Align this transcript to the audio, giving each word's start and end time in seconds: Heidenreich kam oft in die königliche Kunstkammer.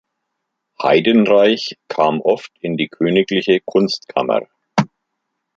Heidenreich 0.81 1.77
kam 1.87 2.21
oft 2.21 2.49
in 2.59 2.75
die 2.75 2.87
königliche 2.89 3.59
Kunstkammer. 3.63 4.47